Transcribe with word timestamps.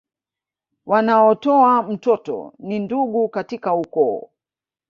Wanaotoa 0.85 1.83
mtoto 1.83 2.53
ni 2.59 2.79
ndugu 2.79 3.29
katika 3.29 3.75
ukoo 3.75 4.29